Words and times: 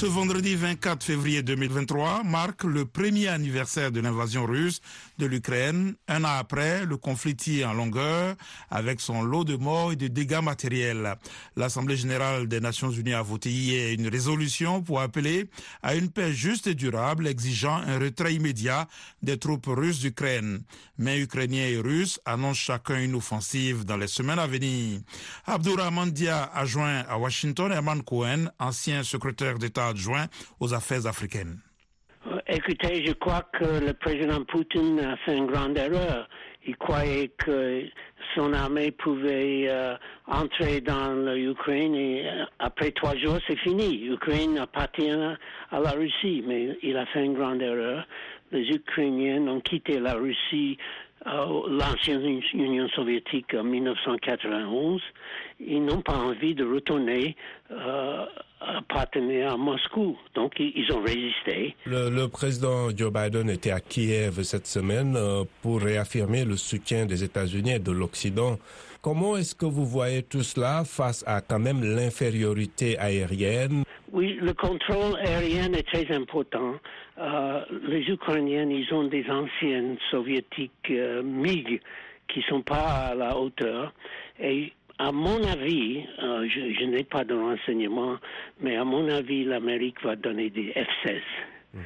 Ce 0.00 0.06
vendredi 0.06 0.54
24 0.54 1.04
février 1.04 1.42
2023 1.42 2.22
marque 2.24 2.64
le 2.64 2.86
premier 2.86 3.28
anniversaire 3.28 3.92
de 3.92 4.00
l'invasion 4.00 4.46
russe 4.46 4.80
de 5.18 5.26
l'Ukraine, 5.26 5.94
un 6.08 6.24
an 6.24 6.38
après 6.38 6.86
le 6.86 6.96
conflit 6.96 7.36
tire 7.36 7.68
en 7.68 7.74
longueur 7.74 8.34
avec 8.70 8.98
son 9.02 9.20
lot 9.20 9.44
de 9.44 9.56
morts 9.56 9.92
et 9.92 9.96
de 9.96 10.08
dégâts 10.08 10.40
matériels. 10.42 11.16
L'Assemblée 11.54 11.98
générale 11.98 12.48
des 12.48 12.60
Nations 12.60 12.90
unies 12.90 13.12
a 13.12 13.20
voté 13.20 13.50
hier 13.50 13.92
une 13.92 14.08
résolution 14.08 14.80
pour 14.80 15.02
appeler 15.02 15.50
à 15.82 15.94
une 15.94 16.08
paix 16.08 16.32
juste 16.32 16.66
et 16.66 16.74
durable 16.74 17.26
exigeant 17.26 17.76
un 17.86 17.98
retrait 17.98 18.32
immédiat 18.32 18.88
des 19.22 19.36
troupes 19.36 19.66
russes 19.66 20.00
d'Ukraine. 20.00 20.62
Mais 20.96 21.20
Ukrainiens 21.20 21.66
et 21.66 21.76
Russes 21.78 22.20
annoncent 22.24 22.54
chacun 22.54 23.00
une 23.00 23.16
offensive 23.16 23.84
dans 23.84 23.98
les 23.98 24.06
semaines 24.06 24.38
à 24.38 24.46
venir. 24.46 25.00
Abdurrahman 25.44 26.10
Dia 26.10 26.50
a 26.54 26.64
joint 26.64 27.04
à 27.06 27.18
Washington 27.18 27.70
Herman 27.70 28.02
Cohen, 28.02 28.46
ancien 28.58 29.02
secrétaire 29.02 29.58
d'État 29.58 29.89
aux 30.60 30.74
affaires 30.74 31.06
africaines. 31.06 31.58
Écoutez, 32.46 33.04
je 33.06 33.12
crois 33.12 33.48
que 33.58 33.64
le 33.86 33.92
président 33.94 34.44
Poutine 34.44 35.00
a 35.00 35.16
fait 35.18 35.36
une 35.36 35.46
grande 35.46 35.78
erreur. 35.78 36.28
Il 36.66 36.76
croyait 36.76 37.28
que 37.38 37.84
son 38.34 38.52
armée 38.52 38.90
pouvait 38.90 39.66
euh, 39.68 39.94
entrer 40.26 40.80
dans 40.80 41.12
l'Ukraine 41.34 41.94
et 41.94 42.28
euh, 42.28 42.44
après 42.58 42.90
trois 42.92 43.16
jours, 43.16 43.38
c'est 43.46 43.58
fini. 43.58 43.98
L'Ukraine 43.98 44.58
appartient 44.58 45.10
à 45.10 45.80
la 45.80 45.90
Russie, 45.92 46.42
mais 46.46 46.78
il 46.82 46.96
a 46.96 47.06
fait 47.06 47.24
une 47.24 47.34
grande 47.34 47.62
erreur. 47.62 48.06
Les 48.52 48.68
Ukrainiens 48.68 49.46
ont 49.46 49.60
quitté 49.60 49.98
la 49.98 50.14
Russie, 50.14 50.76
euh, 51.26 51.62
l'ancienne 51.68 52.40
Union 52.54 52.88
soviétique 52.88 53.54
en 53.54 53.64
1991. 53.64 55.00
Ils 55.60 55.84
n'ont 55.84 56.02
pas 56.02 56.16
envie 56.16 56.54
de 56.54 56.64
retourner 56.64 57.36
appartenait 58.60 59.42
à 59.42 59.56
Moscou. 59.56 60.16
Donc, 60.34 60.54
ils 60.58 60.92
ont 60.92 61.02
résisté. 61.02 61.74
Le, 61.86 62.10
le, 62.10 62.28
président 62.28 62.90
Joe 62.94 63.12
Biden 63.12 63.48
était 63.48 63.70
à 63.70 63.80
Kiev 63.80 64.42
cette 64.42 64.66
semaine 64.66 65.18
pour 65.62 65.80
réaffirmer 65.80 66.44
le 66.44 66.56
soutien 66.56 67.06
des 67.06 67.24
États-Unis 67.24 67.72
et 67.72 67.78
de 67.78 67.90
l'Occident. 67.90 68.19
Comment 69.02 69.36
est-ce 69.36 69.54
que 69.54 69.64
vous 69.64 69.86
voyez 69.86 70.22
tout 70.22 70.42
cela 70.42 70.84
face 70.84 71.24
à 71.26 71.40
quand 71.40 71.58
même 71.58 71.82
l'infériorité 71.82 72.98
aérienne? 72.98 73.84
Oui, 74.12 74.38
le 74.40 74.52
contrôle 74.52 75.16
aérien 75.20 75.72
est 75.72 75.86
très 75.86 76.14
important. 76.14 76.74
Euh, 77.18 77.64
les 77.86 78.02
Ukrainiens, 78.10 78.68
ils 78.68 78.92
ont 78.92 79.04
des 79.04 79.24
anciennes 79.30 79.96
soviétiques 80.10 80.90
euh, 80.90 81.22
MiG 81.22 81.80
qui 82.28 82.42
sont 82.48 82.62
pas 82.62 83.08
à 83.10 83.14
la 83.14 83.36
hauteur 83.36 83.92
et 84.38 84.72
à 84.98 85.12
mon 85.12 85.42
avis, 85.44 86.04
euh, 86.22 86.46
je, 86.46 86.74
je 86.78 86.84
n'ai 86.84 87.04
pas 87.04 87.24
de 87.24 87.34
renseignements, 87.34 88.18
mais 88.60 88.76
à 88.76 88.84
mon 88.84 89.08
avis, 89.08 89.44
l'Amérique 89.44 90.02
va 90.02 90.14
donner 90.14 90.50
des 90.50 90.72
F-16. 90.74 91.20
Mhm. 91.72 91.82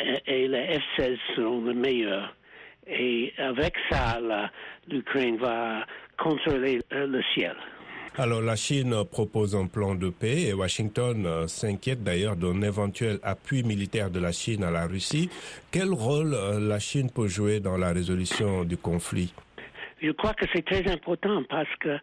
Et, 0.00 0.44
et, 0.44 0.48
les 0.48 0.78
F-16 0.78 1.18
seront 1.36 1.64
les 1.64 1.74
meilleurs. 1.74 2.34
Et 2.86 3.32
avec 3.38 3.74
ça, 3.90 4.18
l'Ukraine 4.88 5.36
va 5.36 5.86
contrôler 6.18 6.80
euh, 6.92 7.06
le 7.06 7.22
ciel. 7.34 7.54
Alors 8.18 8.42
la 8.42 8.56
Chine 8.56 8.94
propose 9.10 9.56
un 9.56 9.66
plan 9.66 9.94
de 9.94 10.10
paix 10.10 10.42
et 10.42 10.52
Washington 10.52 11.24
euh, 11.24 11.46
s'inquiète 11.46 12.02
d'ailleurs 12.02 12.36
d'un 12.36 12.60
éventuel 12.60 13.18
appui 13.22 13.62
militaire 13.62 14.10
de 14.10 14.20
la 14.20 14.32
Chine 14.32 14.64
à 14.64 14.70
la 14.70 14.86
Russie. 14.86 15.30
Quel 15.70 15.88
rôle 15.94 16.34
euh, 16.34 16.60
la 16.60 16.78
Chine 16.78 17.10
peut 17.10 17.26
jouer 17.26 17.60
dans 17.60 17.78
la 17.78 17.90
résolution 17.90 18.64
du 18.64 18.76
conflit? 18.76 19.32
Je 20.02 20.10
crois 20.10 20.34
que 20.34 20.44
c'est 20.52 20.64
très 20.64 20.86
important 20.92 21.42
parce 21.48 21.74
que 21.80 21.96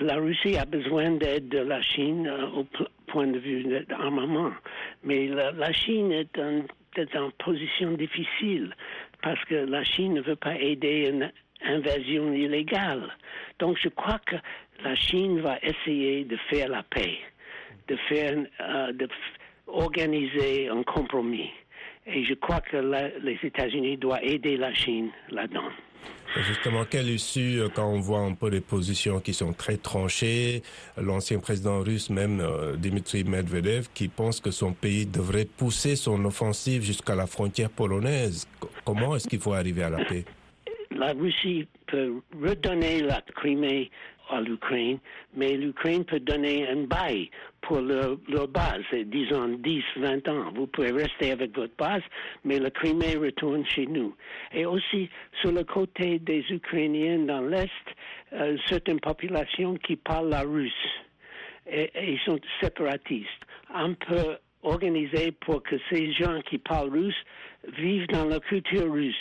la 0.00 0.16
Russie 0.16 0.56
a 0.56 0.66
besoin 0.66 1.12
d'aide 1.12 1.48
de 1.48 1.58
la 1.58 1.82
Chine 1.82 2.30
au 2.54 2.64
point 3.06 3.26
de 3.26 3.38
vue 3.38 3.64
d'armement. 3.88 4.52
Mais 5.02 5.26
la, 5.26 5.50
la, 5.52 5.72
Chine 5.72 6.12
est, 6.12 6.38
en, 6.38 6.62
est 6.98 7.16
en 7.16 7.30
position 7.30 7.92
difficile 7.92 8.74
parce 9.22 9.42
que 9.44 9.54
la 9.54 9.84
Chine 9.84 10.14
ne 10.14 10.20
veut 10.20 10.36
pas 10.36 10.56
aider 10.58 11.08
une 11.10 11.32
invasion 11.64 12.32
illégale. 12.32 13.08
Donc 13.58 13.78
je 13.82 13.88
crois 13.88 14.20
que 14.26 14.36
la 14.82 14.94
Chine 14.94 15.40
va 15.40 15.58
essayer 15.62 16.24
de 16.24 16.36
faire 16.48 16.68
la 16.68 16.82
paix, 16.82 17.18
de 17.88 17.96
faire, 18.08 18.36
euh, 18.60 18.92
de 18.92 19.08
organiser 19.66 20.68
un 20.68 20.82
compromis. 20.82 21.50
Et 22.06 22.24
je 22.24 22.34
crois 22.34 22.60
que 22.60 22.76
la, 22.76 23.08
les 23.18 23.38
États-Unis 23.42 23.96
doivent 23.96 24.22
aider 24.22 24.56
la 24.56 24.72
Chine 24.74 25.10
là-dedans. 25.30 25.70
Justement, 26.42 26.84
quelle 26.84 27.08
issue 27.08 27.60
euh, 27.60 27.68
quand 27.74 27.86
on 27.86 27.98
voit 27.98 28.20
un 28.20 28.34
peu 28.34 28.50
les 28.50 28.60
positions 28.60 29.20
qui 29.20 29.32
sont 29.32 29.54
très 29.54 29.78
tranchées, 29.78 30.62
l'ancien 31.00 31.38
président 31.38 31.80
russe 31.80 32.10
même, 32.10 32.40
euh, 32.40 32.76
Dmitry 32.76 33.24
Medvedev, 33.24 33.88
qui 33.94 34.08
pense 34.08 34.40
que 34.40 34.50
son 34.50 34.72
pays 34.72 35.06
devrait 35.06 35.46
pousser 35.46 35.96
son 35.96 36.22
offensive 36.26 36.82
jusqu'à 36.82 37.14
la 37.14 37.26
frontière 37.26 37.70
polonaise. 37.70 38.46
Comment 38.84 39.16
est-ce 39.16 39.28
qu'il 39.28 39.40
faut 39.40 39.54
arriver 39.54 39.82
à 39.82 39.90
la 39.90 40.04
paix? 40.04 40.24
La 40.94 41.12
Russie 41.12 41.66
peut 41.86 42.14
redonner 42.42 43.02
la 43.02 43.22
Crimée 43.34 43.90
à 44.30 44.40
l'Ukraine, 44.40 44.98
mais 45.34 45.56
l'Ukraine 45.56 46.04
peut 46.04 46.20
donner 46.20 46.68
un 46.68 46.84
bail 46.84 47.30
pour 47.60 47.80
leur, 47.80 48.16
base, 48.48 48.84
disons 49.06 49.48
10, 49.48 49.82
20 49.96 50.28
ans. 50.28 50.52
Vous 50.54 50.66
pouvez 50.66 50.92
rester 50.92 51.32
avec 51.32 51.56
votre 51.56 51.74
base, 51.76 52.02
mais 52.44 52.58
le 52.58 52.70
Crimée 52.70 53.16
retourne 53.16 53.64
chez 53.66 53.86
nous. 53.86 54.14
Et 54.52 54.66
aussi, 54.66 55.08
sur 55.40 55.52
le 55.52 55.64
côté 55.64 56.18
des 56.18 56.44
Ukrainiens 56.50 57.20
dans 57.20 57.40
l'Est, 57.40 57.70
euh, 58.32 58.56
certaines 58.66 59.00
populations 59.00 59.76
qui 59.76 59.96
parlent 59.96 60.30
la 60.30 60.42
russe, 60.42 60.72
et, 61.66 61.90
ils 61.96 62.20
sont 62.20 62.38
séparatistes. 62.60 63.28
On 63.74 63.94
peut 63.94 64.36
organiser 64.62 65.32
pour 65.32 65.62
que 65.62 65.76
ces 65.90 66.12
gens 66.12 66.40
qui 66.42 66.58
parlent 66.58 66.90
russe 66.90 67.24
vivent 67.76 68.06
dans 68.08 68.24
la 68.24 68.40
culture 68.40 68.92
russe 68.92 69.14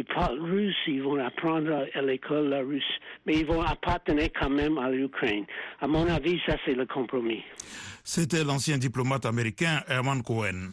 ils 0.00 0.14
parlent 0.14 0.40
russe, 0.40 0.76
ils 0.86 1.02
vont 1.02 1.18
apprendre 1.22 1.86
à 1.94 2.02
l'école 2.02 2.48
la 2.48 2.60
russe, 2.60 2.82
mais 3.26 3.34
ils 3.34 3.46
vont 3.46 3.60
appartenir 3.60 4.28
quand 4.38 4.50
même 4.50 4.78
à 4.78 4.90
l'Ukraine. 4.90 5.44
À 5.80 5.86
mon 5.86 6.08
avis, 6.08 6.40
ça 6.46 6.56
c'est 6.64 6.74
le 6.74 6.86
compromis. 6.86 7.42
C'était 8.02 8.44
l'ancien 8.44 8.78
diplomate 8.78 9.26
américain 9.26 9.82
Herman 9.88 10.22
Cohen. 10.22 10.68